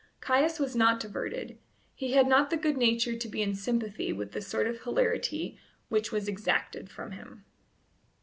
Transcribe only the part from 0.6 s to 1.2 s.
not